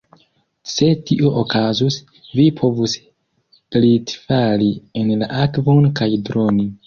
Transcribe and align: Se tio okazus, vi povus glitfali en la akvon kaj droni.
Se 0.69 0.85
tio 1.09 1.33
okazus, 1.41 1.97
vi 2.39 2.45
povus 2.61 2.95
glitfali 3.75 4.71
en 5.03 5.13
la 5.23 5.27
akvon 5.45 5.89
kaj 6.01 6.09
droni. 6.31 6.67